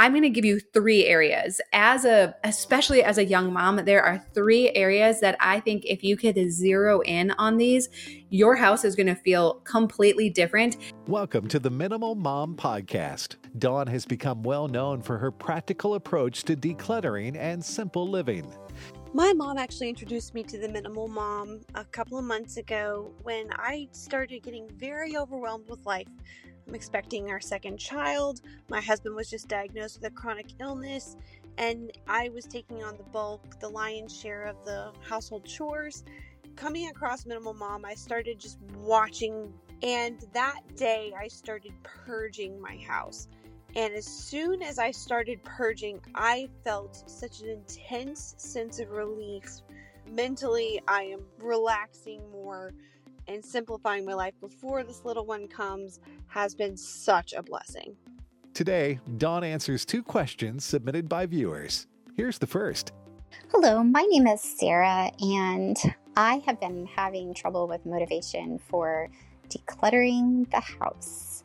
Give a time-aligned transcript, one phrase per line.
[0.00, 1.60] I'm going to give you three areas.
[1.72, 6.04] As a especially as a young mom, there are three areas that I think if
[6.04, 7.88] you could zero in on these,
[8.30, 10.76] your house is going to feel completely different.
[11.08, 13.38] Welcome to the Minimal Mom podcast.
[13.58, 18.48] Dawn has become well known for her practical approach to decluttering and simple living.
[19.14, 23.48] My mom actually introduced me to the minimal mom a couple of months ago when
[23.50, 26.06] I started getting very overwhelmed with life.
[26.68, 28.42] I'm expecting our second child.
[28.68, 31.16] My husband was just diagnosed with a chronic illness,
[31.56, 36.04] and I was taking on the bulk, the lion's share of the household chores.
[36.56, 39.50] Coming across Minimal Mom, I started just watching,
[39.82, 43.28] and that day I started purging my house.
[43.74, 49.62] And as soon as I started purging, I felt such an intense sense of relief.
[50.10, 52.74] Mentally, I am relaxing more
[53.28, 57.94] and simplifying my life before this little one comes has been such a blessing.
[58.54, 61.86] Today, Dawn answers two questions submitted by viewers.
[62.16, 62.92] Here's the first.
[63.52, 65.76] Hello, my name is Sarah, and
[66.16, 69.10] I have been having trouble with motivation for
[69.48, 71.44] decluttering the house.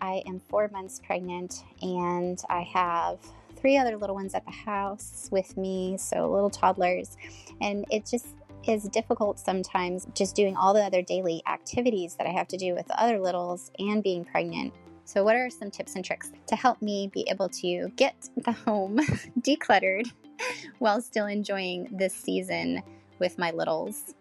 [0.00, 3.18] I am four months pregnant, and I have
[3.56, 7.16] three other little ones at the house with me, so little toddlers,
[7.60, 8.26] and it just
[8.68, 12.74] is difficult sometimes just doing all the other daily activities that I have to do
[12.74, 14.74] with the other littles and being pregnant.
[15.04, 18.52] So, what are some tips and tricks to help me be able to get the
[18.52, 18.98] home
[19.40, 20.12] decluttered
[20.78, 22.82] while still enjoying this season
[23.18, 24.14] with my littles?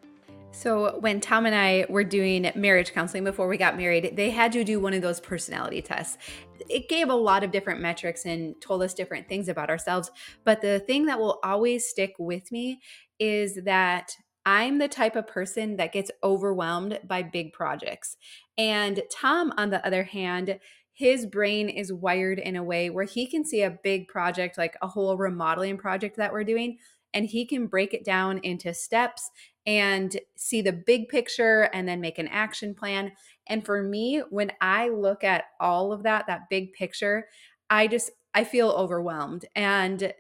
[0.51, 4.55] So, when Tom and I were doing marriage counseling before we got married, they had
[4.55, 6.17] you do one of those personality tests.
[6.69, 10.09] It gave a lot of different metrics and told us different things about ourselves.
[10.45, 12.79] But the thing that will always stick with me
[13.19, 14.15] is that
[14.47, 18.15] I'm the type of person that gets overwhelmed by big projects.
[18.57, 20.57] And Tom, on the other hand,
[20.93, 24.77] his brain is wired in a way where he can see a big project, like
[24.81, 26.77] a whole remodeling project that we're doing,
[27.13, 29.29] and he can break it down into steps
[29.65, 33.11] and see the big picture and then make an action plan.
[33.47, 37.27] And for me, when I look at all of that, that big picture,
[37.69, 39.43] I just, I feel overwhelmed.
[39.57, 40.13] And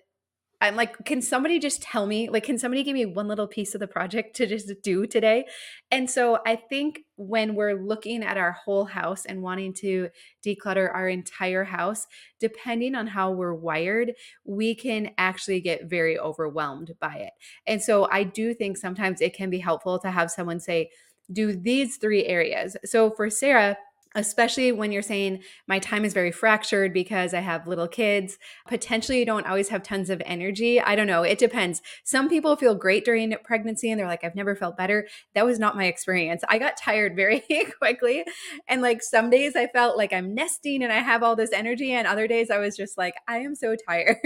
[0.59, 2.29] I'm like, can somebody just tell me?
[2.29, 5.45] Like, can somebody give me one little piece of the project to just do today?
[5.91, 10.09] And so I think when we're looking at our whole house and wanting to
[10.43, 12.07] declutter our entire house,
[12.39, 14.13] depending on how we're wired,
[14.45, 17.33] we can actually get very overwhelmed by it.
[17.67, 20.89] And so I do think sometimes it can be helpful to have someone say,
[21.31, 22.75] do these three areas.
[22.85, 23.77] So for Sarah,
[24.17, 28.39] especially when you're saying my time is very fractured because I have little kids.
[28.67, 30.81] Potentially, you don't always have tons of energy.
[30.81, 31.21] I don't know.
[31.21, 31.83] It depends.
[32.03, 35.07] Some people feel great during pregnancy and they're like, I've never felt better.
[35.35, 36.43] That was not my experience.
[36.49, 37.43] I got tired very
[37.77, 38.25] quickly.
[38.67, 41.93] And like some days I felt like I'm nesting and I have all this energy.
[41.93, 44.17] And other days I was just like, I am so tired.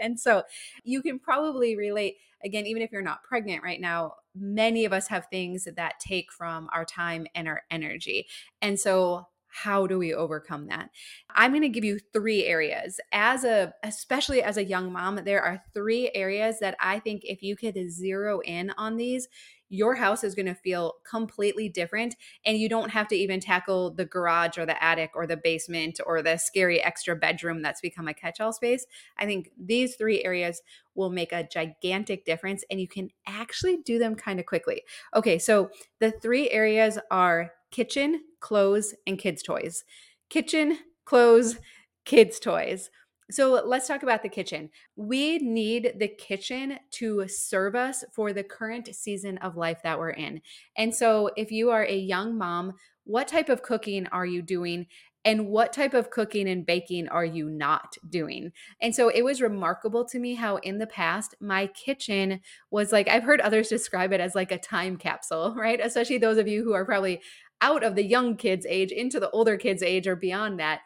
[0.00, 0.44] and so
[0.84, 5.08] you can probably relate again, even if you're not pregnant right now, many of us
[5.08, 8.26] have things that take from our time and our energy.
[8.60, 10.90] And so how do we overcome that
[11.30, 15.40] i'm going to give you three areas as a especially as a young mom there
[15.40, 19.28] are three areas that i think if you could zero in on these
[19.68, 22.14] your house is going to feel completely different
[22.44, 26.00] and you don't have to even tackle the garage or the attic or the basement
[26.06, 28.86] or the scary extra bedroom that's become a catch-all space.
[29.18, 30.62] I think these three areas
[30.94, 34.82] will make a gigantic difference and you can actually do them kind of quickly.
[35.14, 39.84] Okay so the three areas are kitchen clothes and kids toys.
[40.28, 41.58] Kitchen clothes
[42.04, 42.90] kids toys
[43.30, 44.70] so let's talk about the kitchen.
[44.96, 50.10] We need the kitchen to serve us for the current season of life that we're
[50.10, 50.42] in.
[50.76, 52.74] And so if you are a young mom,
[53.04, 54.86] what type of cooking are you doing?
[55.26, 58.52] And what type of cooking and baking are you not doing?
[58.82, 63.08] And so it was remarkable to me how in the past, my kitchen was like,
[63.08, 65.80] I've heard others describe it as like a time capsule, right?
[65.82, 67.22] Especially those of you who are probably
[67.62, 70.80] out of the young kids' age into the older kids' age or beyond that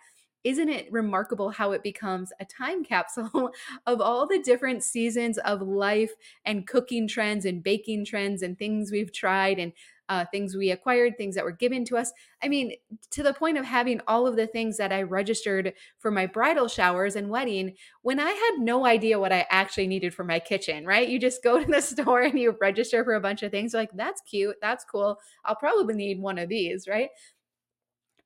[0.44, 3.50] isn't it remarkable how it becomes a time capsule
[3.86, 6.12] of all the different seasons of life
[6.44, 9.72] and cooking trends and baking trends and things we've tried and
[10.08, 12.12] uh, things we acquired, things that were given to us.
[12.42, 12.72] I mean,
[13.10, 16.68] to the point of having all of the things that I registered for my bridal
[16.68, 20.86] showers and wedding when I had no idea what I actually needed for my kitchen,
[20.86, 21.08] right?
[21.08, 23.74] You just go to the store and you register for a bunch of things.
[23.74, 24.56] like, that's cute.
[24.62, 25.18] That's cool.
[25.44, 27.10] I'll probably need one of these, right?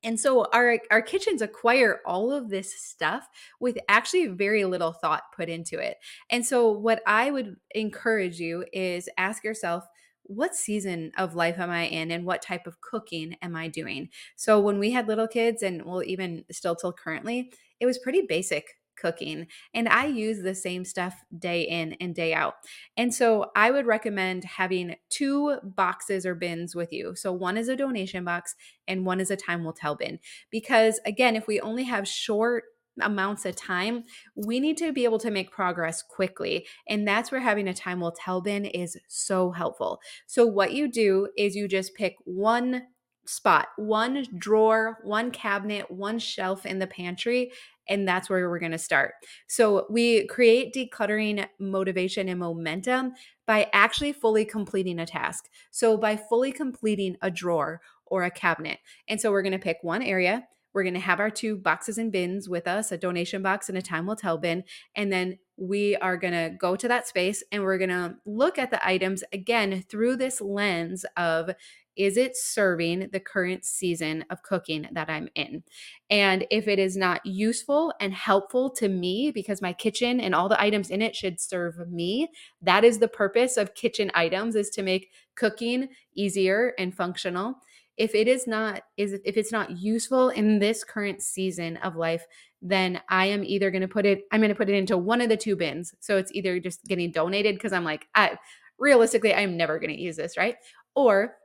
[0.03, 3.29] And so our our kitchens acquire all of this stuff
[3.59, 5.97] with actually very little thought put into it.
[6.29, 9.85] And so what I would encourage you is ask yourself
[10.23, 14.09] what season of life am I in and what type of cooking am I doing?
[14.35, 18.21] So when we had little kids and well even still till currently, it was pretty
[18.21, 18.65] basic
[18.95, 19.47] cooking.
[19.73, 22.55] And I use the same stuff day in and day out.
[22.97, 27.15] And so I would recommend having two boxes or bins with you.
[27.15, 28.55] So one is a donation box
[28.87, 30.19] and one is a time will tell bin.
[30.49, 32.65] Because again, if we only have short
[33.01, 34.03] amounts of time,
[34.35, 36.67] we need to be able to make progress quickly.
[36.87, 39.99] And that's where having a time will tell bin is so helpful.
[40.27, 42.83] So, what you do is you just pick one
[43.25, 47.51] spot, one drawer, one cabinet, one shelf in the pantry.
[47.89, 49.15] And that's where we're going to start.
[49.47, 53.13] So, we create decluttering motivation and momentum
[53.45, 55.49] by actually fully completing a task.
[55.69, 58.79] So, by fully completing a drawer or a cabinet.
[59.09, 61.97] And so, we're going to pick one area we're going to have our two boxes
[61.97, 64.63] and bins with us a donation box and a time will tell bin.
[64.95, 68.57] And then we are going to go to that space and we're going to look
[68.57, 71.51] at the items again through this lens of
[71.95, 75.63] is it serving the current season of cooking that I'm in?
[76.09, 80.49] And if it is not useful and helpful to me, because my kitchen and all
[80.49, 82.29] the items in it should serve me,
[82.61, 87.55] that is the purpose of kitchen items is to make cooking easier and functional.
[87.95, 92.25] If it is not is if it's not useful in this current season of life
[92.65, 95.21] then i am either going to put it i'm going to put it into one
[95.21, 95.93] of the two bins.
[95.99, 98.37] So it's either just getting donated because i'm like i
[98.79, 100.55] realistically i'm never going to use this right?
[100.95, 101.35] Or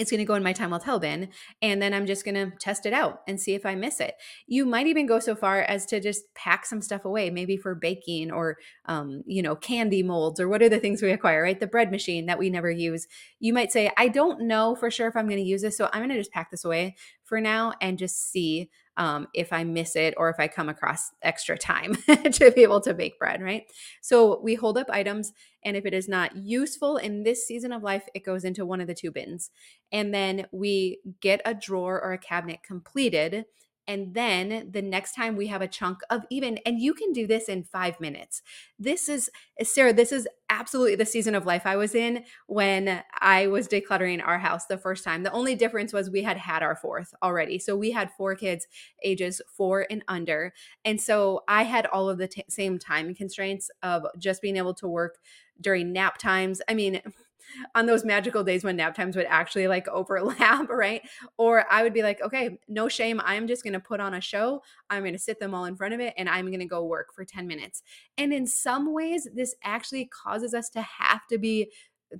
[0.00, 1.28] it's going to go in my time will tell bin
[1.60, 4.14] and then i'm just going to test it out and see if i miss it.
[4.46, 7.74] You might even go so far as to just pack some stuff away maybe for
[7.74, 8.56] baking or
[8.86, 11.60] um, you know candy molds or what are the things we acquire right?
[11.60, 13.06] The bread machine that we never use.
[13.38, 15.88] You might say i don't know for sure if i'm going to use this so
[15.92, 18.70] i'm going to just pack this away for now and just see
[19.00, 21.94] um, if I miss it or if I come across extra time
[22.32, 23.64] to be able to bake bread, right?
[24.02, 25.32] So we hold up items,
[25.64, 28.78] and if it is not useful in this season of life, it goes into one
[28.78, 29.50] of the two bins.
[29.90, 33.46] And then we get a drawer or a cabinet completed
[33.86, 37.26] and then the next time we have a chunk of even, and you can do
[37.26, 38.42] this in five minutes.
[38.78, 43.02] This is, eh, Sarah, this is absolutely the season of life I was in when
[43.20, 45.22] I was decluttering our house the first time.
[45.22, 47.58] The only difference was we had had our fourth already.
[47.58, 48.66] So we had four kids
[49.04, 50.52] ages four and under.
[50.84, 54.74] And so I had all of the t- same time constraints of just being able
[54.74, 55.18] to work
[55.60, 56.60] during nap times.
[56.68, 57.00] I mean,
[57.74, 61.02] on those magical days when nap times would actually like overlap, right?
[61.38, 63.20] Or I would be like, okay, no shame.
[63.24, 64.62] I'm just going to put on a show.
[64.88, 66.84] I'm going to sit them all in front of it and I'm going to go
[66.84, 67.82] work for 10 minutes.
[68.16, 71.70] And in some ways, this actually causes us to have to be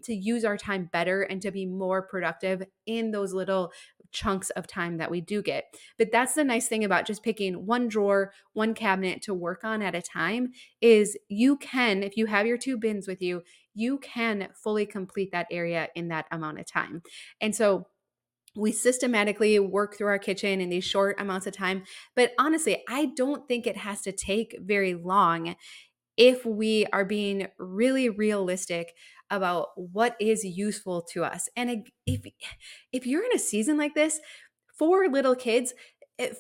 [0.05, 3.73] to use our time better and to be more productive in those little
[4.13, 5.75] chunks of time that we do get.
[5.99, 9.83] But that's the nice thing about just picking one drawer, one cabinet to work on
[9.83, 13.43] at a time is you can if you have your two bins with you,
[13.75, 17.03] you can fully complete that area in that amount of time.
[17.41, 17.87] And so
[18.57, 21.85] we systematically work through our kitchen in these short amounts of time.
[22.17, 25.55] But honestly, I don't think it has to take very long
[26.17, 28.95] if we are being really realistic
[29.31, 31.49] about what is useful to us.
[31.57, 32.27] And if
[32.93, 34.21] if you're in a season like this,
[34.77, 35.73] for little kids,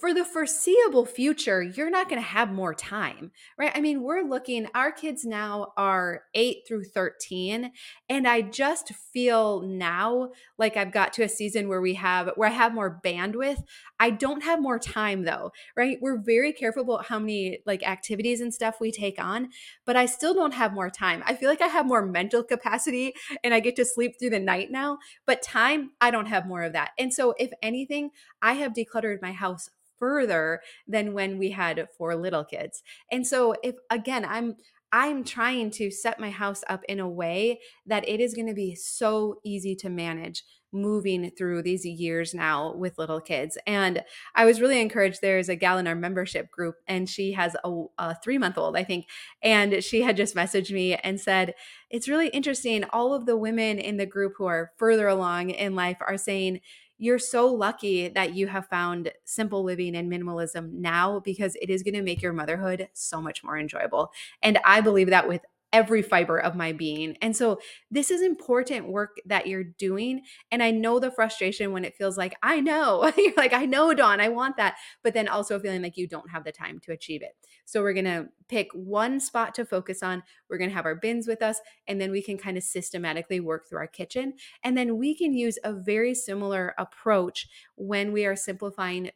[0.00, 3.72] for the foreseeable future, you're not going to have more time, right?
[3.74, 7.72] I mean, we're looking, our kids now are eight through 13.
[8.08, 12.48] And I just feel now like I've got to a season where we have, where
[12.48, 13.62] I have more bandwidth.
[13.98, 15.98] I don't have more time though, right?
[16.00, 19.48] We're very careful about how many like activities and stuff we take on,
[19.86, 21.22] but I still don't have more time.
[21.26, 24.40] I feel like I have more mental capacity and I get to sleep through the
[24.40, 26.90] night now, but time, I don't have more of that.
[26.98, 28.10] And so, if anything,
[28.42, 29.69] I have decluttered my house
[30.00, 32.82] further than when we had four little kids.
[33.12, 34.56] And so if again, I'm
[34.92, 38.54] I'm trying to set my house up in a way that it is going to
[38.54, 40.42] be so easy to manage
[40.72, 43.58] moving through these years now with little kids.
[43.66, 44.02] And
[44.34, 45.20] I was really encouraged.
[45.20, 48.76] There's a gal in our membership group, and she has a, a three month old,
[48.76, 49.06] I think.
[49.42, 51.54] And she had just messaged me and said,
[51.90, 52.84] It's really interesting.
[52.84, 56.60] All of the women in the group who are further along in life are saying,
[57.00, 61.82] you're so lucky that you have found simple living and minimalism now because it is
[61.82, 64.12] going to make your motherhood so much more enjoyable.
[64.42, 65.40] And I believe that with
[65.72, 67.16] every fiber of my being.
[67.22, 67.60] And so
[67.90, 70.22] this is important work that you're doing.
[70.50, 73.94] And I know the frustration when it feels like, I know, you're like, I know,
[73.94, 74.76] Dawn, I want that.
[75.02, 77.36] But then also feeling like you don't have the time to achieve it.
[77.64, 80.22] So we're going to pick one spot to focus on.
[80.48, 81.60] We're going to have our bins with us.
[81.86, 84.34] And then we can kind of systematically work through our kitchen.
[84.64, 89.10] And then we can use a very similar approach when we are simplifying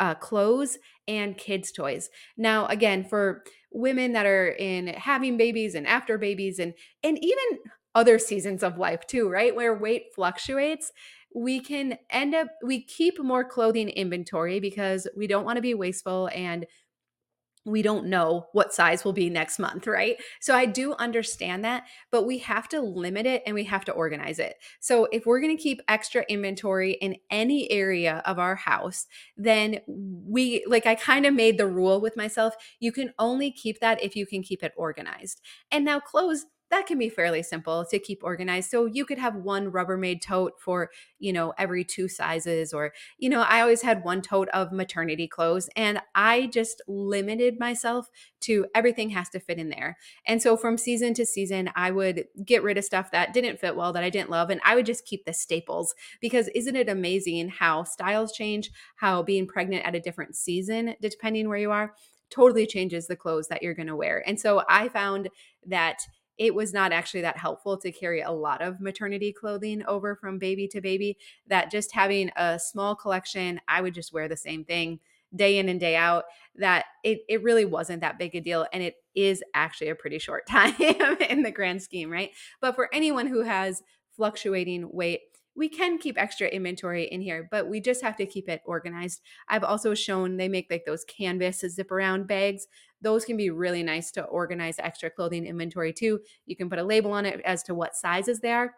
[0.00, 2.10] uh, clothes and kids' toys.
[2.36, 7.58] Now, again, for women that are in having babies and after babies and and even
[7.94, 9.54] other seasons of life too, right?
[9.54, 10.92] Where weight fluctuates,
[11.34, 15.74] we can end up we keep more clothing inventory because we don't want to be
[15.74, 16.66] wasteful and
[17.68, 20.16] we don't know what size will be next month, right?
[20.40, 23.92] So I do understand that, but we have to limit it and we have to
[23.92, 24.56] organize it.
[24.80, 29.06] So if we're going to keep extra inventory in any area of our house,
[29.36, 33.80] then we like I kind of made the rule with myself, you can only keep
[33.80, 35.40] that if you can keep it organized.
[35.70, 38.70] And now clothes that can be fairly simple to keep organized.
[38.70, 43.30] So you could have one Rubbermaid tote for, you know, every two sizes or, you
[43.30, 48.08] know, I always had one tote of maternity clothes and I just limited myself
[48.40, 49.96] to everything has to fit in there.
[50.26, 53.76] And so from season to season, I would get rid of stuff that didn't fit
[53.76, 56.88] well that I didn't love and I would just keep the staples because isn't it
[56.88, 61.94] amazing how styles change, how being pregnant at a different season depending where you are
[62.30, 64.22] totally changes the clothes that you're going to wear.
[64.26, 65.28] And so I found
[65.66, 66.00] that
[66.38, 70.38] it was not actually that helpful to carry a lot of maternity clothing over from
[70.38, 71.18] baby to baby.
[71.48, 75.00] That just having a small collection, I would just wear the same thing
[75.34, 76.24] day in and day out
[76.56, 80.18] that it, it really wasn't that big a deal and it is actually a pretty
[80.18, 80.74] short time
[81.28, 82.30] in the grand scheme right
[82.60, 83.82] but for anyone who has
[84.16, 85.20] fluctuating weight
[85.54, 89.20] we can keep extra inventory in here but we just have to keep it organized
[89.48, 92.66] i've also shown they make like those canvas zip around bags
[93.00, 96.20] those can be really nice to organize extra clothing inventory too.
[96.46, 98.74] You can put a label on it as to what sizes they are.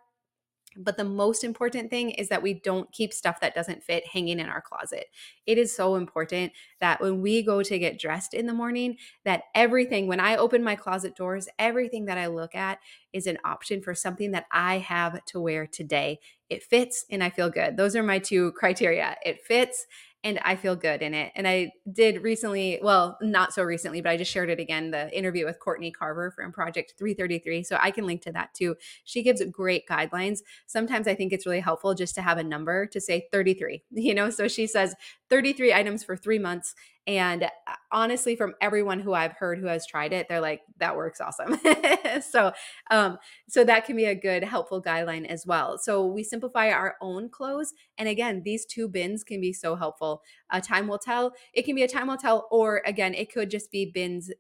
[0.77, 4.39] But the most important thing is that we don't keep stuff that doesn't fit hanging
[4.39, 5.07] in our closet.
[5.45, 9.45] It is so important that when we go to get dressed in the morning, that
[9.55, 12.79] everything, when I open my closet doors, everything that I look at
[13.13, 16.21] is an option for something that I have to wear today.
[16.49, 17.77] It fits and I feel good.
[17.77, 19.17] Those are my two criteria.
[19.25, 19.87] It fits
[20.23, 21.33] and I feel good in it.
[21.35, 25.17] And I did recently, well, not so recently, but I just shared it again the
[25.17, 27.63] interview with Courtney Carver from Project 333.
[27.63, 28.77] So I can link to that too.
[29.05, 30.41] She gives great guidelines.
[30.67, 34.15] Sometimes I think it's really helpful just to have a number to say 33, you
[34.15, 34.29] know?
[34.29, 34.95] So she says
[35.31, 36.75] 33 items for three months.
[37.07, 37.49] And uh,
[37.91, 41.59] honestly, from everyone who I've heard who has tried it, they're like, that works awesome.
[42.21, 42.53] so,
[42.91, 45.79] um, so that can be a good, helpful guideline as well.
[45.79, 47.73] So we simplify our own clothes.
[47.99, 50.23] And again, these two bins can be so helpful.
[50.51, 51.33] A time will tell.
[51.55, 54.31] It can be a time will tell, or again, it could just be bins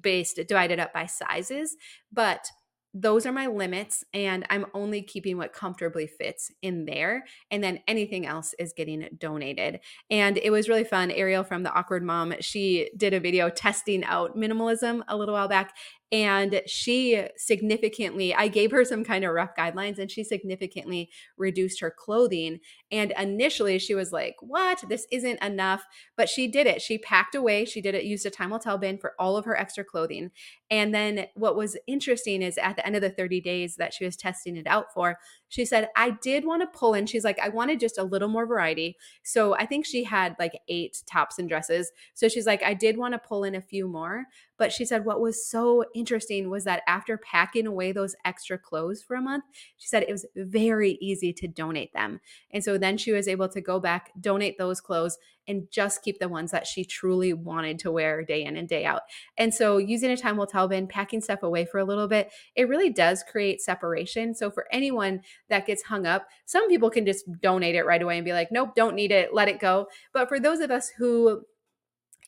[0.00, 1.76] based divided up by sizes.
[2.12, 2.46] But
[2.94, 7.80] those are my limits and i'm only keeping what comfortably fits in there and then
[7.88, 9.80] anything else is getting donated
[10.10, 14.04] and it was really fun ariel from the awkward mom she did a video testing
[14.04, 15.74] out minimalism a little while back
[16.12, 21.80] and she significantly i gave her some kind of rough guidelines and she significantly reduced
[21.80, 22.60] her clothing.
[22.90, 24.84] And initially she was like what?
[24.88, 25.84] This isn't enough.
[26.16, 26.82] But she did it.
[26.82, 27.64] She packed away.
[27.64, 30.30] She did it used a time will tell bin for all of her extra clothing.
[30.70, 34.04] And then what was interesting is at the end of the 30 days that she
[34.04, 35.18] was testing it out for
[35.52, 38.28] she said i did want to pull in she's like i wanted just a little
[38.28, 42.62] more variety so i think she had like eight tops and dresses so she's like
[42.62, 44.24] i did want to pull in a few more
[44.62, 49.02] but she said what was so interesting was that after packing away those extra clothes
[49.02, 49.42] for a month,
[49.76, 52.20] she said it was very easy to donate them.
[52.52, 55.18] And so then she was able to go back, donate those clothes,
[55.48, 58.84] and just keep the ones that she truly wanted to wear day in and day
[58.84, 59.02] out.
[59.36, 62.30] And so using a time will tell bin, packing stuff away for a little bit,
[62.56, 64.34] it really does create separation.
[64.34, 68.18] So for anyone that gets hung up, some people can just donate it right away
[68.18, 69.86] and be like, nope, don't need it, let it go.
[70.12, 71.42] But for those of us who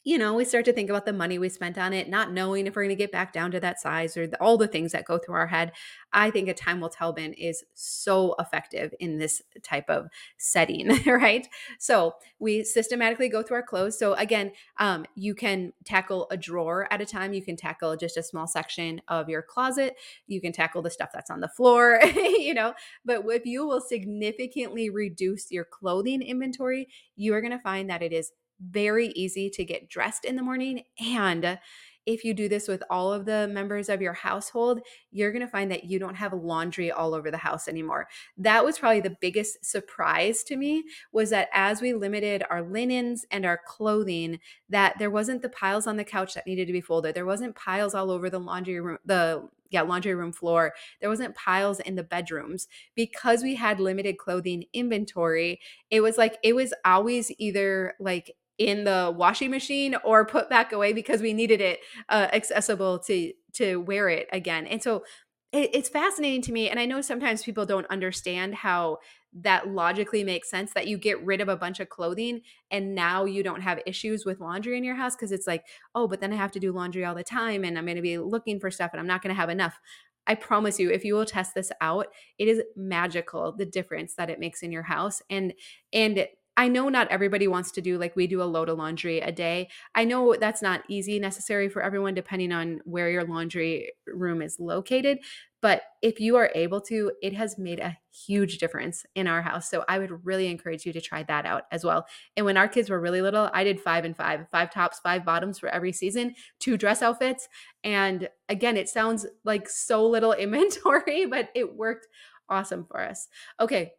[0.04, 2.66] you know, we start to think about the money we spent on it, not knowing
[2.66, 4.92] if we're going to get back down to that size or the, all the things
[4.92, 5.72] that go through our head.
[6.12, 10.90] I think a time will tell bin is so effective in this type of setting,
[11.06, 11.48] right?
[11.78, 13.98] So we systematically go through our clothes.
[13.98, 17.32] So again, um, you can tackle a drawer at a time.
[17.32, 19.96] You can tackle just a small section of your closet.
[20.26, 22.74] You can tackle the stuff that's on the floor, you know.
[23.06, 28.02] But if you will significantly reduce your clothing inventory, you are going to find that
[28.02, 28.32] it is
[28.70, 30.82] very easy to get dressed in the morning.
[30.98, 31.58] And
[32.06, 34.80] if you do this with all of the members of your household,
[35.10, 38.08] you're going to find that you don't have laundry all over the house anymore.
[38.36, 43.24] That was probably the biggest surprise to me was that as we limited our linens
[43.30, 46.80] and our clothing, that there wasn't the piles on the couch that needed to be
[46.80, 47.14] folded.
[47.14, 50.72] There wasn't piles all over the laundry room, the yeah, laundry room floor.
[51.00, 55.60] There wasn't piles in the bedrooms because we had limited clothing inventory.
[55.90, 60.72] It was like it was always either like in the washing machine or put back
[60.72, 64.66] away because we needed it uh, accessible to to wear it again.
[64.66, 65.04] And so
[65.52, 68.98] it, it's fascinating to me and I know sometimes people don't understand how
[69.36, 73.24] that logically makes sense that you get rid of a bunch of clothing and now
[73.24, 76.32] you don't have issues with laundry in your house because it's like, oh, but then
[76.32, 78.70] I have to do laundry all the time and I'm going to be looking for
[78.70, 79.80] stuff and I'm not going to have enough.
[80.26, 82.06] I promise you, if you will test this out,
[82.38, 85.20] it is magical the difference that it makes in your house.
[85.28, 85.52] And
[85.92, 89.20] and I know not everybody wants to do like we do a load of laundry
[89.20, 89.68] a day.
[89.94, 94.60] I know that's not easy necessary for everyone depending on where your laundry room is
[94.60, 95.18] located,
[95.60, 99.70] but if you are able to, it has made a huge difference in our house.
[99.70, 102.06] So I would really encourage you to try that out as well.
[102.36, 105.24] And when our kids were really little, I did 5 and 5, 5 tops, 5
[105.24, 107.48] bottoms for every season, two dress outfits,
[107.82, 112.06] and again, it sounds like so little inventory, but it worked
[112.48, 113.28] awesome for us.
[113.58, 113.92] Okay,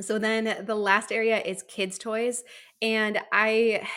[0.00, 2.44] so then the last area is kids' toys.
[2.82, 3.88] And I,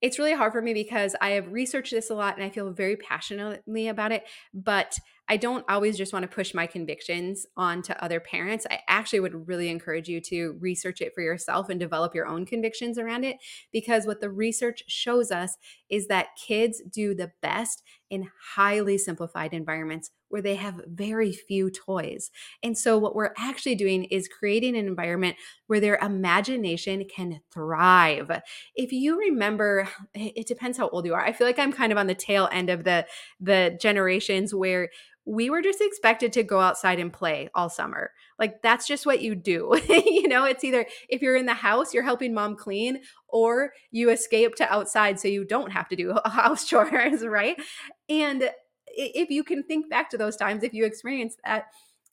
[0.00, 2.70] it's really hard for me because I have researched this a lot and I feel
[2.70, 4.24] very passionately about it.
[4.52, 8.66] But I don't always just want to push my convictions onto other parents.
[8.70, 12.44] I actually would really encourage you to research it for yourself and develop your own
[12.44, 13.38] convictions around it
[13.72, 15.56] because what the research shows us
[15.88, 21.70] is that kids do the best in highly simplified environments where they have very few
[21.70, 22.32] toys.
[22.60, 25.36] And so, what we're actually doing is creating an environment
[25.68, 28.42] where their imagination can thrive.
[28.74, 31.24] If you remember, it depends how old you are.
[31.24, 33.06] I feel like I'm kind of on the tail end of the
[33.38, 34.90] the generations where
[35.24, 38.10] we were just expected to go outside and play all summer.
[38.38, 39.80] Like that's just what you do.
[39.88, 44.10] you know, it's either if you're in the house, you're helping mom clean, or you
[44.10, 47.56] escape to outside so you don't have to do house chores, right?
[48.08, 48.50] And
[48.96, 51.66] if you can think back to those times, if you experienced that,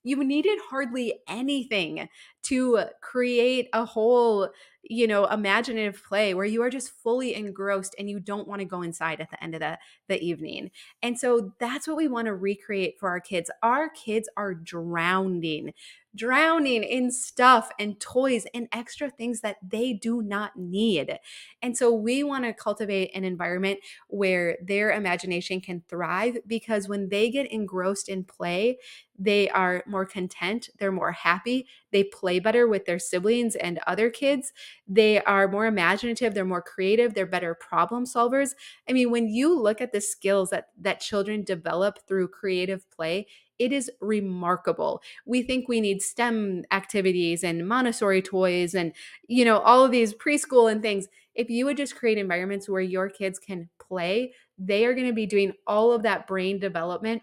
[0.04, 2.10] you needed hardly anything
[2.44, 4.50] to create a whole
[4.84, 8.66] you know imaginative play where you are just fully engrossed and you don't want to
[8.66, 10.72] go inside at the end of the the evening.
[11.04, 13.52] And so that's what we want to recreate for our kids.
[13.62, 15.74] Our kids are drowning
[16.16, 21.20] drowning in stuff and toys and extra things that they do not need.
[21.62, 27.10] And so we want to cultivate an environment where their imagination can thrive because when
[27.10, 28.78] they get engrossed in play,
[29.24, 34.10] they are more content, they're more happy, they play better with their siblings and other
[34.10, 34.52] kids.
[34.88, 38.56] They are more imaginative, they're more creative, they're better problem solvers.
[38.90, 43.28] I mean, when you look at the skills that that children develop through creative play,
[43.60, 45.04] it is remarkable.
[45.28, 48.92] We think we need STEM activities and Montessori toys and,
[49.28, 51.08] you know, all of these preschool and things.
[51.36, 55.14] If you would just create environments where your kids can play, they are going to
[55.14, 57.22] be doing all of that brain development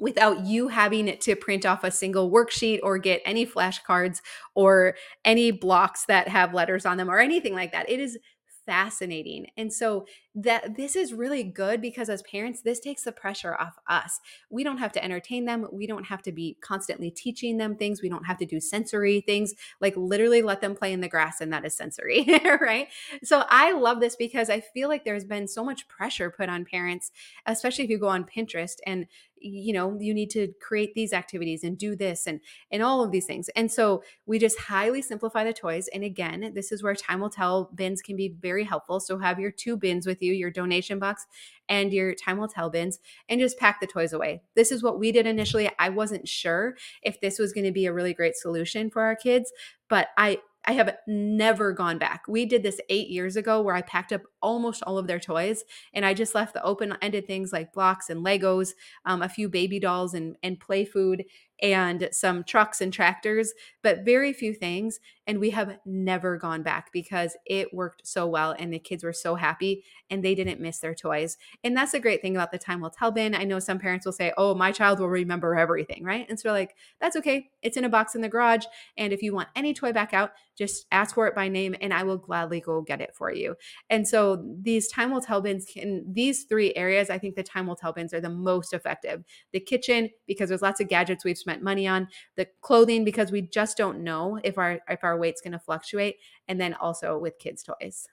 [0.00, 4.20] without you having to print off a single worksheet or get any flashcards
[4.54, 7.88] or any blocks that have letters on them or anything like that.
[7.88, 8.18] It is
[8.66, 9.46] fascinating.
[9.56, 10.06] And so
[10.40, 14.20] that this is really good because as parents, this takes the pressure off us.
[14.50, 15.66] We don't have to entertain them.
[15.72, 18.02] We don't have to be constantly teaching them things.
[18.02, 21.40] We don't have to do sensory things, like literally let them play in the grass,
[21.40, 22.24] and that is sensory,
[22.60, 22.86] right?
[23.24, 26.64] So I love this because I feel like there's been so much pressure put on
[26.64, 27.10] parents,
[27.44, 29.06] especially if you go on Pinterest and
[29.40, 33.10] you know you need to create these activities and do this and and all of
[33.10, 36.94] these things and so we just highly simplify the toys and again this is where
[36.94, 40.27] time will tell bins can be very helpful so have your two bins with you
[40.28, 41.26] you your donation box
[41.68, 44.42] and your time will tell bins and just pack the toys away.
[44.54, 45.70] This is what we did initially.
[45.78, 49.16] I wasn't sure if this was going to be a really great solution for our
[49.16, 49.52] kids,
[49.88, 50.38] but I
[50.68, 52.24] I have never gone back.
[52.28, 55.64] We did this eight years ago where I packed up almost all of their toys
[55.94, 58.74] and I just left the open ended things like blocks and Legos,
[59.06, 61.24] um, a few baby dolls and, and play food
[61.60, 65.00] and some trucks and tractors, but very few things.
[65.26, 69.12] And we have never gone back because it worked so well and the kids were
[69.12, 71.36] so happy and they didn't miss their toys.
[71.62, 73.34] And that's a great thing about the time will tell bin.
[73.34, 76.24] I know some parents will say, oh, my child will remember everything, right?
[76.30, 77.50] And so, like, that's okay.
[77.60, 78.64] It's in a box in the garage.
[78.96, 81.92] And if you want any toy back out, just ask for it by name and
[81.92, 83.54] I will gladly go get it for you.
[83.90, 87.66] And so, these time will tell bins can, these three areas, I think the time
[87.66, 89.24] will tell bins are the most effective.
[89.52, 93.42] The kitchen, because there's lots of gadgets we've spent money on, the clothing, because we
[93.42, 96.16] just don't know if our if our weight's going to fluctuate,
[96.48, 98.08] and then also with kids' toys.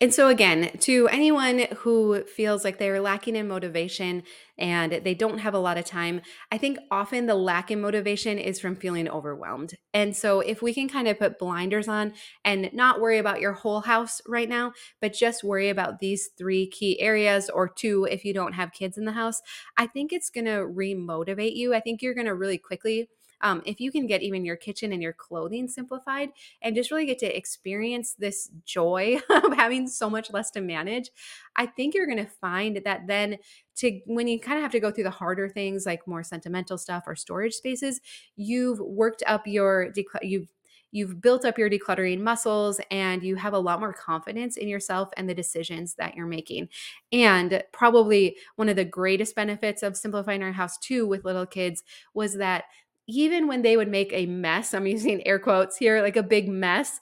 [0.00, 4.22] And so, again, to anyone who feels like they're lacking in motivation
[4.58, 8.38] and they don't have a lot of time, I think often the lack in motivation
[8.38, 9.74] is from feeling overwhelmed.
[9.92, 12.12] And so, if we can kind of put blinders on
[12.44, 16.66] and not worry about your whole house right now, but just worry about these three
[16.68, 19.40] key areas or two if you don't have kids in the house,
[19.76, 21.74] I think it's going to remotivate you.
[21.74, 23.08] I think you're going to really quickly
[23.42, 26.30] um, if you can get even your kitchen and your clothing simplified
[26.62, 31.10] and just really get to experience this joy of having so much less to manage,
[31.56, 33.38] I think you're going to find that then
[33.76, 36.78] to when you kind of have to go through the harder things like more sentimental
[36.78, 38.00] stuff or storage spaces,
[38.36, 40.48] you've worked up your you've
[40.92, 45.08] you've built up your decluttering muscles and you have a lot more confidence in yourself
[45.16, 46.68] and the decisions that you're making.
[47.12, 51.84] And probably one of the greatest benefits of simplifying our house too with little kids
[52.14, 52.64] was that
[53.10, 56.48] even when they would make a mess, I'm using air quotes here, like a big
[56.48, 57.00] mess,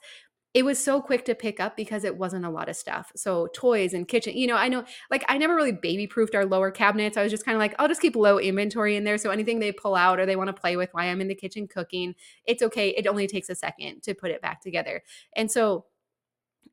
[0.55, 3.11] it was so quick to pick up because it wasn't a lot of stuff.
[3.15, 6.45] So toys and kitchen, you know, I know like I never really baby proofed our
[6.45, 7.17] lower cabinets.
[7.17, 9.19] I was just kind of like, I'll just keep low inventory in there.
[9.19, 11.35] So anything they pull out or they want to play with while I'm in the
[11.35, 12.89] kitchen cooking, it's okay.
[12.89, 15.03] It only takes a second to put it back together.
[15.35, 15.85] And so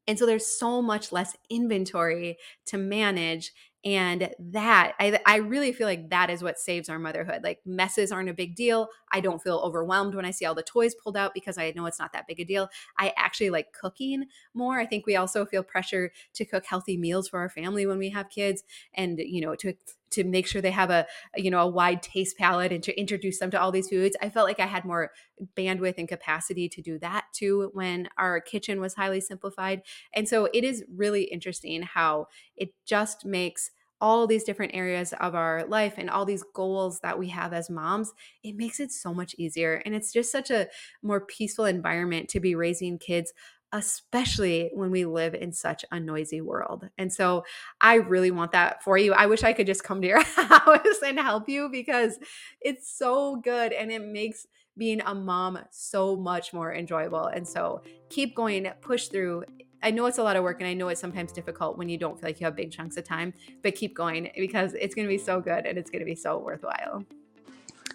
[0.06, 3.52] and so there's so much less inventory to manage
[3.84, 8.10] and that I, I really feel like that is what saves our motherhood like messes
[8.10, 8.88] aren't a big deal.
[9.12, 11.86] I don't feel overwhelmed when i see all the toys pulled out because i know
[11.86, 12.68] it's not that big a deal.
[12.98, 14.78] I actually like cooking more.
[14.78, 18.10] I think we also feel pressure to cook healthy meals for our family when we
[18.10, 18.62] have kids
[18.94, 19.74] and you know to
[20.08, 23.38] to make sure they have a, you know a wide taste palette and to introduce
[23.38, 24.16] them to all these foods.
[24.22, 25.10] I felt like i had more
[25.56, 29.82] bandwidth and capacity to do that too when our kitchen was highly simplified.
[30.14, 35.34] And so it is really interesting how it just makes all these different areas of
[35.34, 39.14] our life and all these goals that we have as moms, it makes it so
[39.14, 39.82] much easier.
[39.84, 40.68] And it's just such a
[41.02, 43.32] more peaceful environment to be raising kids,
[43.72, 46.88] especially when we live in such a noisy world.
[46.98, 47.44] And so
[47.80, 49.12] I really want that for you.
[49.12, 52.18] I wish I could just come to your house and help you because
[52.60, 54.46] it's so good and it makes
[54.78, 57.26] being a mom so much more enjoyable.
[57.26, 59.44] And so keep going, push through.
[59.86, 61.96] I know it's a lot of work and I know it's sometimes difficult when you
[61.96, 65.06] don't feel like you have big chunks of time, but keep going because it's going
[65.06, 67.04] to be so good and it's going to be so worthwhile.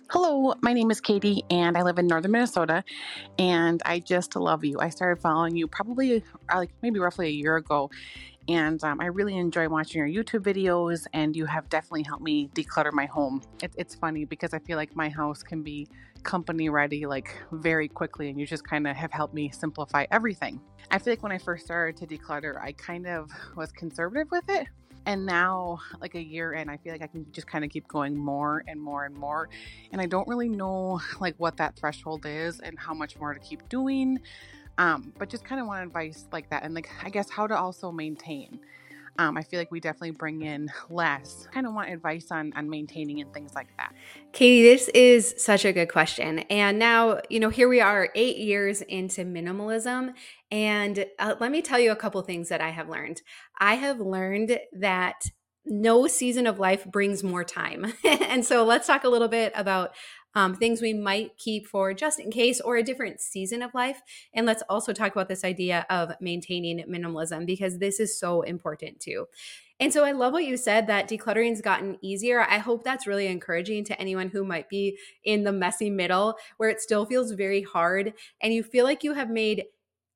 [0.10, 2.86] Hello, my name is Katie and I live in northern Minnesota
[3.38, 4.80] and I just love you.
[4.80, 7.90] I started following you probably uh, like maybe roughly a year ago
[8.48, 12.48] and um, I really enjoy watching your YouTube videos and you have definitely helped me
[12.56, 13.42] declutter my home.
[13.62, 15.90] It, it's funny because I feel like my house can be
[16.24, 20.60] company ready like very quickly and you just kind of have helped me simplify everything.
[20.90, 24.44] I feel like when I first started to declutter, I kind of was conservative with
[24.50, 24.68] it.
[25.06, 27.88] And now, like a year in, I feel like I can just kind of keep
[27.88, 29.50] going more and more and more.
[29.92, 33.40] And I don't really know like what that threshold is and how much more to
[33.40, 34.20] keep doing.
[34.78, 36.64] Um, but just kind of want advice like that.
[36.64, 38.60] And like, I guess how to also maintain
[39.18, 41.48] um, I feel like we definitely bring in less.
[41.52, 43.94] Kind of want advice on on maintaining and things like that.
[44.32, 46.40] Katie, this is such a good question.
[46.50, 50.14] And now, you know, here we are 8 years into minimalism
[50.52, 53.22] and uh, let me tell you a couple things that I have learned.
[53.60, 55.22] I have learned that
[55.66, 57.94] no season of life brings more time.
[58.04, 59.92] and so let's talk a little bit about
[60.36, 64.02] um, things we might keep for just in case or a different season of life.
[64.34, 69.00] And let's also talk about this idea of maintaining minimalism because this is so important
[69.00, 69.28] too.
[69.80, 72.42] And so I love what you said that decluttering's gotten easier.
[72.42, 76.70] I hope that's really encouraging to anyone who might be in the messy middle where
[76.70, 79.66] it still feels very hard and you feel like you have made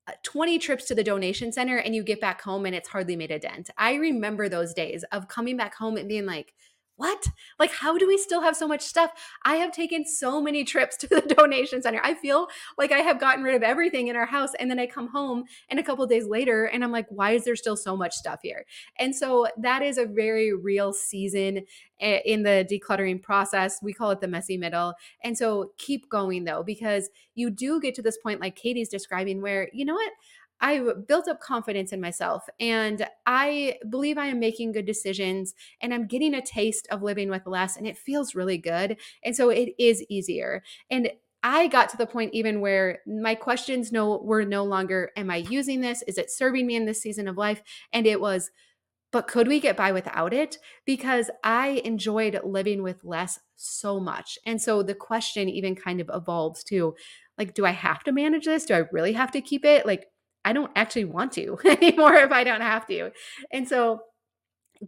[0.06, 3.16] uh, 20 trips to the donation center and you get back home and it's hardly
[3.16, 3.70] made a dent.
[3.76, 6.54] I remember those days of coming back home and being like,
[6.96, 7.26] what?
[7.58, 9.10] Like, how do we still have so much stuff?
[9.44, 12.00] I have taken so many trips to the donation center.
[12.02, 14.50] I feel like I have gotten rid of everything in our house.
[14.58, 17.44] And then I come home and a couple days later and I'm like, why is
[17.44, 18.64] there still so much stuff here?
[18.98, 21.62] And so that is a very real season
[22.00, 23.78] eh, in the decluttering process.
[23.82, 24.94] We call it the messy middle.
[25.22, 29.42] And so keep going though, because you do get to this point, like Katie's describing,
[29.42, 30.12] where, you know what?
[30.60, 35.92] I built up confidence in myself and I believe I am making good decisions and
[35.92, 38.96] I'm getting a taste of living with less and it feels really good.
[39.24, 40.62] And so it is easier.
[40.90, 41.10] And
[41.42, 45.36] I got to the point even where my questions no were no longer am I
[45.36, 46.02] using this?
[46.06, 47.62] Is it serving me in this season of life?
[47.92, 48.50] And it was
[49.12, 50.58] but could we get by without it?
[50.84, 54.38] Because I enjoyed living with less so much.
[54.44, 56.94] And so the question even kind of evolves to
[57.38, 58.64] like, do I have to manage this?
[58.66, 59.86] Do I really have to keep it?
[59.86, 60.08] Like,
[60.46, 63.10] I don't actually want to anymore if I don't have to.
[63.50, 64.00] And so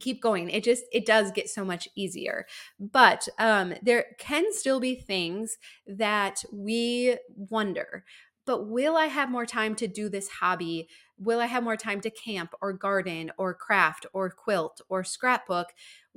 [0.01, 2.47] keep going it just it does get so much easier
[2.79, 8.05] but um there can still be things that we wonder
[8.45, 10.89] but will I have more time to do this hobby?
[11.19, 15.67] Will I have more time to camp or garden or craft or quilt or scrapbook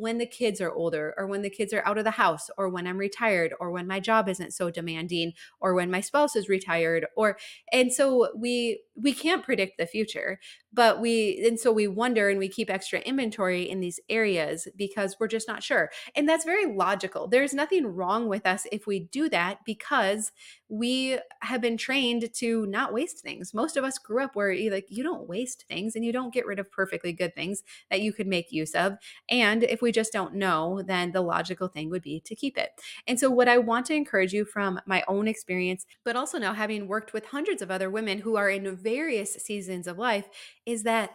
[0.01, 2.69] when the kids are older or when the kids are out of the house or
[2.69, 6.49] when I'm retired or when my job isn't so demanding or when my spouse is
[6.49, 7.37] retired or
[7.71, 10.39] and so we we can't predict the future
[10.73, 15.17] but we and so we wonder and we keep extra inventory in these areas because
[15.19, 17.27] we're just not sure and that's very logical.
[17.27, 20.31] There's nothing wrong with us if we do that because
[20.69, 23.53] we have been trained to not waste things.
[23.53, 26.33] Most of us grew up where you like you don't waste things and you don't
[26.33, 28.93] get rid of perfectly good things that you could make use of
[29.29, 32.71] and if we just don't know, then the logical thing would be to keep it.
[33.07, 36.53] And so, what I want to encourage you from my own experience, but also now
[36.53, 40.27] having worked with hundreds of other women who are in various seasons of life,
[40.65, 41.11] is that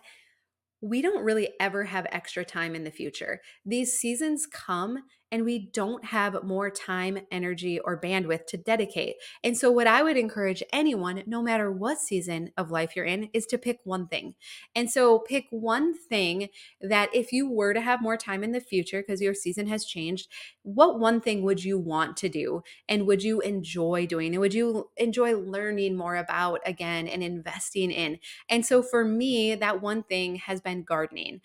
[0.80, 3.40] we don't really ever have extra time in the future.
[3.64, 4.98] These seasons come
[5.32, 9.16] and we don't have more time, energy, or bandwidth to dedicate.
[9.42, 13.28] And so, what I would encourage anyone, no matter what season of life you're in,
[13.32, 14.34] is to pick one thing.
[14.74, 16.48] And so, pick one thing
[16.80, 19.84] that if you were to have more time in the future because your season has
[19.84, 20.28] changed,
[20.62, 22.62] what one thing would you want to do?
[22.88, 24.32] And would you enjoy doing?
[24.32, 28.18] And would you enjoy learning more about again and investing in?
[28.48, 31.40] And so, for me, that one thing has been gardening.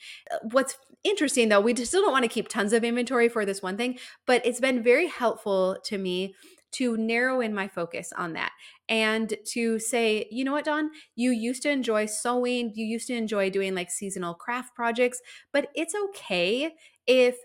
[0.51, 3.70] What's interesting though, we still don't want to keep tons of inventory for this one
[3.77, 6.35] thing, but it's been very helpful to me
[6.73, 8.51] to narrow in my focus on that
[8.87, 13.13] and to say, you know what, Dawn, you used to enjoy sewing, you used to
[13.13, 16.71] enjoy doing like seasonal craft projects, but it's okay
[17.07, 17.35] if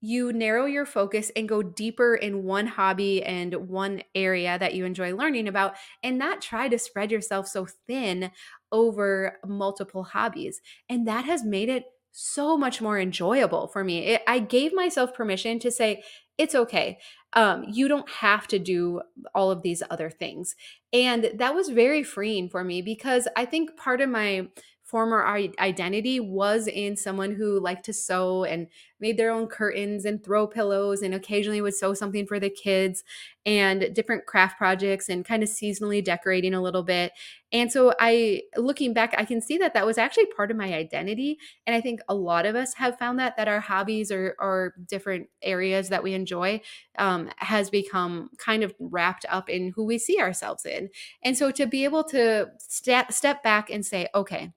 [0.00, 4.84] you narrow your focus and go deeper in one hobby and one area that you
[4.84, 8.30] enjoy learning about and not try to spread yourself so thin
[8.70, 10.60] over multiple hobbies.
[10.88, 11.84] And that has made it
[12.18, 13.98] so much more enjoyable for me.
[14.06, 16.02] It, I gave myself permission to say,
[16.38, 16.98] it's okay.
[17.34, 19.02] Um, you don't have to do
[19.34, 20.54] all of these other things.
[20.94, 24.48] And that was very freeing for me because I think part of my
[24.86, 28.68] former identity was in someone who liked to sew and
[29.00, 33.02] made their own curtains and throw pillows and occasionally would sew something for the kids
[33.44, 37.12] and different craft projects and kind of seasonally decorating a little bit.
[37.50, 40.72] And so I looking back I can see that that was actually part of my
[40.72, 44.36] identity and I think a lot of us have found that that our hobbies or
[44.38, 46.60] or different areas that we enjoy
[46.96, 50.90] um, has become kind of wrapped up in who we see ourselves in.
[51.24, 54.52] And so to be able to step step back and say okay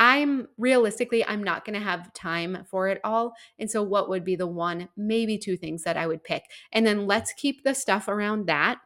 [0.00, 3.34] I'm realistically, I'm not going to have time for it all.
[3.58, 6.44] And so, what would be the one, maybe two things that I would pick?
[6.72, 8.80] And then let's keep the stuff around that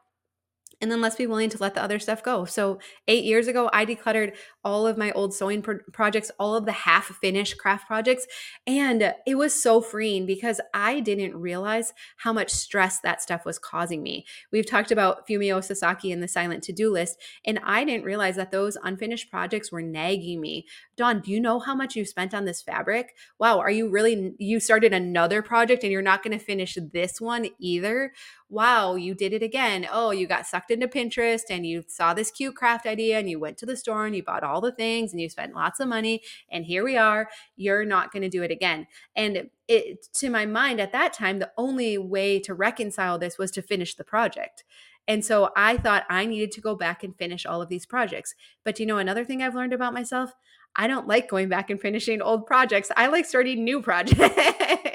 [0.84, 2.44] and then let's be willing to let the other stuff go.
[2.44, 6.66] So, eight years ago, I decluttered all of my old sewing pro- projects, all of
[6.66, 8.26] the half finished craft projects.
[8.66, 13.58] And it was so freeing because I didn't realize how much stress that stuff was
[13.58, 14.26] causing me.
[14.52, 18.36] We've talked about Fumio Sasaki and the silent to do list, and I didn't realize
[18.36, 20.66] that those unfinished projects were nagging me.
[20.98, 23.16] Dawn, do you know how much you spent on this fabric?
[23.38, 27.22] Wow, are you really, you started another project and you're not going to finish this
[27.22, 28.12] one either?
[28.54, 29.86] wow, you did it again.
[29.90, 33.40] Oh, you got sucked into Pinterest and you saw this cute craft idea and you
[33.40, 35.88] went to the store and you bought all the things and you spent lots of
[35.88, 36.20] money.
[36.50, 37.28] And here we are.
[37.56, 38.86] You're not going to do it again.
[39.16, 43.50] And it, to my mind at that time, the only way to reconcile this was
[43.52, 44.64] to finish the project.
[45.06, 48.34] And so I thought I needed to go back and finish all of these projects.
[48.64, 50.32] But you know, another thing I've learned about myself,
[50.76, 52.90] I don't like going back and finishing old projects.
[52.96, 54.93] I like starting new projects.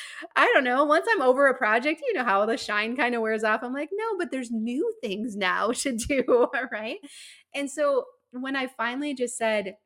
[0.36, 0.84] I don't know.
[0.84, 3.62] Once I'm over a project, you know how the shine kind of wears off.
[3.62, 6.48] I'm like, no, but there's new things now to do.
[6.72, 6.98] Right.
[7.54, 9.76] And so when I finally just said,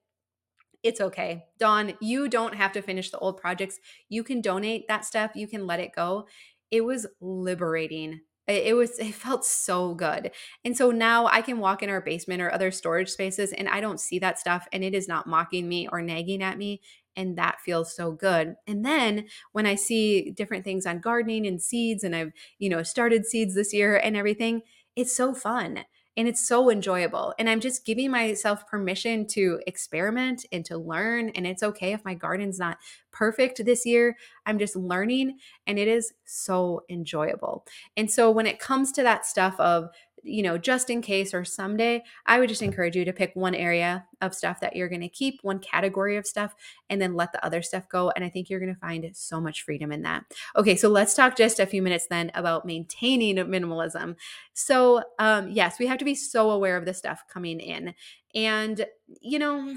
[0.82, 1.44] it's okay.
[1.58, 3.78] Dawn, you don't have to finish the old projects.
[4.08, 6.26] You can donate that stuff, you can let it go.
[6.70, 10.30] It was liberating it was it felt so good
[10.64, 13.80] and so now i can walk in our basement or other storage spaces and i
[13.80, 16.80] don't see that stuff and it is not mocking me or nagging at me
[17.16, 21.62] and that feels so good and then when i see different things on gardening and
[21.62, 24.62] seeds and i've you know started seeds this year and everything
[24.96, 25.84] it's so fun
[26.18, 27.32] and it's so enjoyable.
[27.38, 31.28] And I'm just giving myself permission to experiment and to learn.
[31.28, 32.78] And it's okay if my garden's not
[33.12, 34.16] perfect this year.
[34.44, 37.64] I'm just learning and it is so enjoyable.
[37.96, 39.90] And so when it comes to that stuff of
[40.24, 42.70] you know, just in case or someday, I would just mm-hmm.
[42.70, 46.16] encourage you to pick one area of stuff that you're going to keep, one category
[46.16, 46.54] of stuff,
[46.90, 48.10] and then let the other stuff go.
[48.10, 50.24] And I think you're going to find so much freedom in that.
[50.56, 54.16] Okay, so let's talk just a few minutes then about maintaining minimalism.
[54.54, 57.94] So, um, yes, we have to be so aware of the stuff coming in.
[58.34, 58.84] And,
[59.22, 59.74] you know,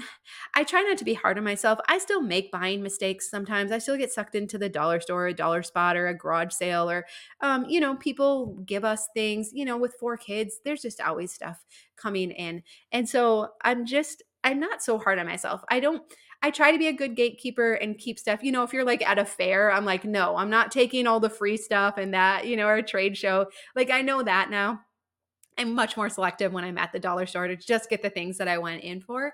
[0.54, 1.78] I try not to be hard on myself.
[1.88, 3.72] I still make buying mistakes sometimes.
[3.72, 6.90] I still get sucked into the dollar store, a dollar spot, or a garage sale,
[6.90, 7.06] or,
[7.40, 11.32] um, you know, people give us things, you know, with four kids, there's just always
[11.32, 11.64] stuff
[11.96, 12.62] coming in.
[12.92, 15.62] And so I'm just, I'm not so hard on myself.
[15.70, 16.02] I don't,
[16.42, 18.42] I try to be a good gatekeeper and keep stuff.
[18.42, 21.20] You know, if you're like at a fair, I'm like, no, I'm not taking all
[21.20, 23.46] the free stuff and that, you know, or a trade show.
[23.76, 24.80] Like, I know that now
[25.58, 28.38] I'm much more selective when I'm at the dollar store to just get the things
[28.38, 29.32] that I went in for.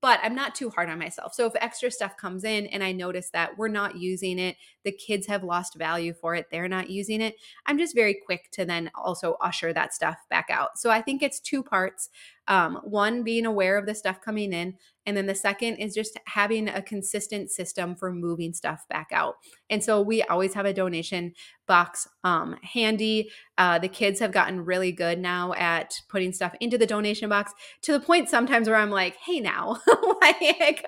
[0.00, 1.34] But I'm not too hard on myself.
[1.34, 4.92] So if extra stuff comes in and I notice that we're not using it, the
[4.92, 7.36] kids have lost value for it, they're not using it,
[7.66, 10.78] I'm just very quick to then also usher that stuff back out.
[10.78, 12.10] So I think it's two parts.
[12.46, 14.74] Um, one, being aware of the stuff coming in.
[15.06, 19.34] And then the second is just having a consistent system for moving stuff back out.
[19.68, 21.32] And so we always have a donation
[21.66, 23.30] box um, handy.
[23.58, 27.52] Uh, the kids have gotten really good now at putting stuff into the donation box
[27.82, 29.78] to the point sometimes where I'm like, hey, now,
[30.22, 30.86] like,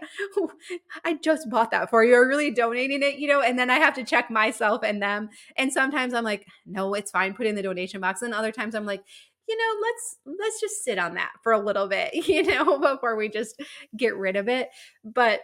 [1.04, 2.14] I just bought that for you.
[2.14, 3.42] Are really donating it, you know?
[3.42, 5.28] And then I have to check myself and them.
[5.56, 7.34] And sometimes I'm like, no, it's fine.
[7.34, 8.22] Put in the donation box.
[8.22, 9.02] And other times I'm like,
[9.48, 13.16] you know let's let's just sit on that for a little bit you know before
[13.16, 13.60] we just
[13.96, 14.68] get rid of it
[15.04, 15.40] but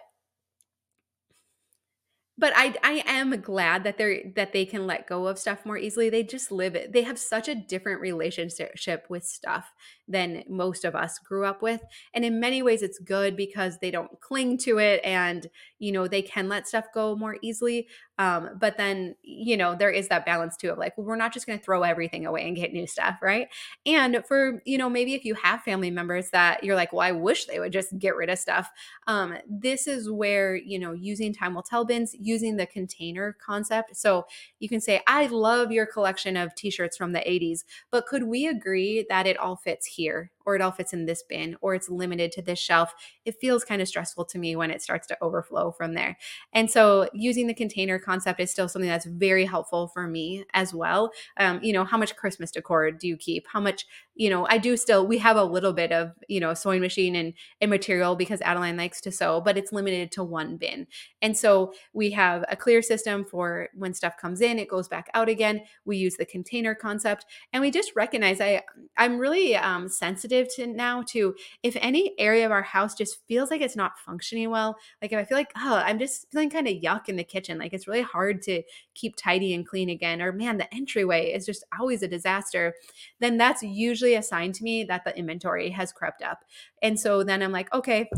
[2.38, 5.77] but I I am glad that they're that they can let go of stuff more
[5.77, 6.09] easily.
[6.09, 6.93] They just live it.
[6.93, 9.71] They have such a different relationship with stuff
[10.09, 11.81] than most of us grew up with.
[12.15, 16.07] And in many ways it's good because they don't cling to it and you know
[16.07, 17.88] they can let stuff go more easily.
[18.19, 21.33] Um, but then, you know, there is that balance too of like, well, we're not
[21.33, 23.49] just going to throw everything away and get new stuff, right?
[23.85, 27.11] And for, you know, maybe if you have family members that you're like, well, I
[27.12, 28.71] wish they would just get rid of stuff.
[29.07, 33.97] Um, this is where, you know, using time will tell bins, using the container concept.
[33.97, 34.27] So
[34.61, 38.25] you can say, I love your collection of t shirts from the 80s, but could
[38.25, 40.32] we agree that it all fits here?
[40.46, 42.94] Or it all fits in this bin or it's limited to this shelf.
[43.24, 46.16] It feels kind of stressful to me when it starts to overflow from there.
[46.52, 50.74] And so using the container concept is still something that's very helpful for me as
[50.74, 51.12] well.
[51.37, 53.46] Um, you know, how much Christmas decor do you keep?
[53.46, 56.55] How much, you know, I do still, we have a little bit of, you know,
[56.55, 60.57] sewing machine and, and material because Adeline likes to sew, but it's limited to one
[60.57, 60.87] bin.
[61.22, 65.09] And so we have a clear system for when stuff comes in, it goes back
[65.14, 65.62] out again.
[65.85, 68.62] We use the container concept and we just recognize I,
[68.96, 73.18] I'm really um, sensitive sensitive to now to if any area of our house just
[73.27, 76.51] feels like it's not functioning well, like if I feel like, oh, I'm just feeling
[76.51, 78.62] kind of yuck in the kitchen, like it's really hard to
[78.95, 82.75] keep tidy and clean again, or man, the entryway is just always a disaster,
[83.21, 86.45] then that's usually a sign to me that the inventory has crept up.
[86.83, 88.11] And so then I'm like, okay,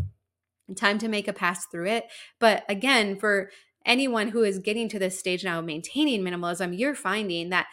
[0.76, 2.04] time to make a pass through it.
[2.38, 3.50] But again, for
[3.86, 7.66] anyone who is getting to this stage now maintaining minimalism, you're finding that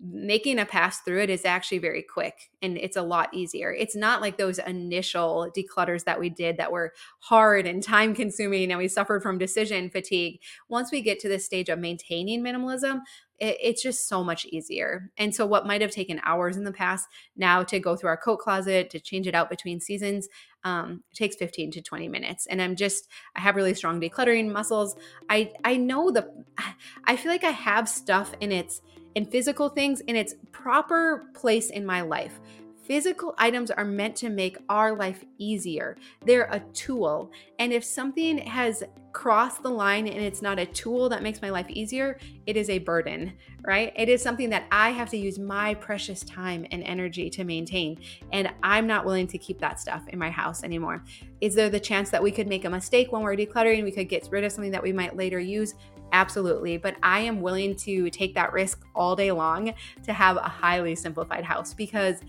[0.00, 3.72] making a pass through it is actually very quick and it's a lot easier.
[3.72, 8.70] It's not like those initial declutters that we did that were hard and time consuming
[8.70, 10.40] and we suffered from decision fatigue.
[10.68, 13.00] Once we get to this stage of maintaining minimalism,
[13.38, 15.10] it, it's just so much easier.
[15.16, 18.16] And so, what might have taken hours in the past, now to go through our
[18.16, 20.28] coat closet, to change it out between seasons,
[20.64, 22.46] um, takes 15 to 20 minutes.
[22.46, 24.96] And I'm just, I have really strong decluttering muscles.
[25.28, 26.28] I, I know the,
[27.04, 28.80] I feel like I have stuff in its,
[29.14, 32.40] in physical things in its proper place in my life.
[32.84, 35.96] Physical items are meant to make our life easier.
[36.24, 37.30] They're a tool.
[37.60, 41.50] And if something has crossed the line and it's not a tool that makes my
[41.50, 43.92] life easier, it is a burden, right?
[43.94, 48.00] It is something that I have to use my precious time and energy to maintain.
[48.32, 51.04] And I'm not willing to keep that stuff in my house anymore.
[51.40, 53.84] Is there the chance that we could make a mistake when we're decluttering?
[53.84, 55.74] We could get rid of something that we might later use?
[56.12, 56.76] Absolutely.
[56.76, 60.94] But I am willing to take that risk all day long to have a highly
[60.94, 62.20] simplified house because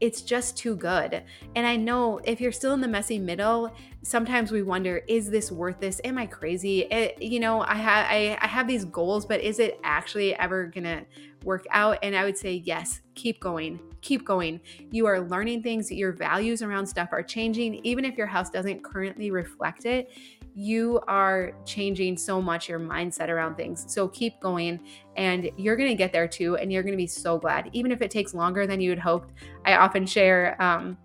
[0.00, 1.22] it's just too good.
[1.54, 5.52] And I know if you're still in the messy middle, sometimes we wonder, is this
[5.52, 6.00] worth this?
[6.02, 6.80] Am I crazy?
[6.80, 10.66] It, you know, I have I, I have these goals, but is it actually ever
[10.66, 11.04] gonna
[11.44, 11.98] work out?
[12.02, 14.60] And I would say yes, keep going, keep going.
[14.90, 18.82] You are learning things, your values around stuff are changing, even if your house doesn't
[18.82, 20.10] currently reflect it
[20.54, 23.84] you are changing so much your mindset around things.
[23.88, 24.80] So keep going
[25.16, 26.56] and you're going to get there too.
[26.56, 28.98] And you're going to be so glad, even if it takes longer than you had
[28.98, 29.32] hoped.
[29.64, 30.98] I often share, um,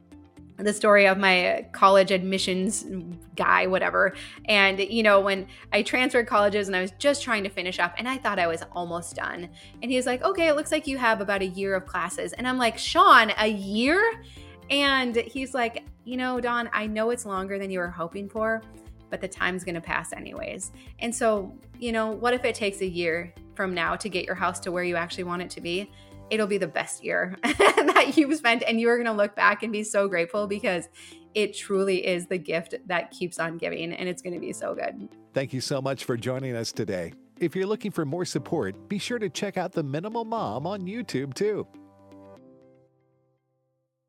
[0.57, 2.85] the story of my college admissions
[3.35, 4.15] guy, whatever.
[4.45, 7.93] And, you know, when I transferred colleges and I was just trying to finish up
[7.97, 9.49] and I thought I was almost done.
[9.81, 12.33] And he was like, okay, it looks like you have about a year of classes.
[12.33, 14.23] And I'm like, Sean, a year?
[14.69, 18.63] And he's like, you know, Dawn, I know it's longer than you were hoping for,
[19.09, 20.71] but the time's going to pass anyways.
[20.99, 24.35] And so, you know, what if it takes a year from now to get your
[24.35, 25.91] house to where you actually want it to be?
[26.29, 29.63] It'll be the best year that you've spent, and you are going to look back
[29.63, 30.89] and be so grateful because
[31.33, 34.75] it truly is the gift that keeps on giving, and it's going to be so
[34.75, 35.07] good.
[35.33, 37.13] Thank you so much for joining us today.
[37.39, 40.81] If you're looking for more support, be sure to check out The Minimal Mom on
[40.81, 41.67] YouTube too.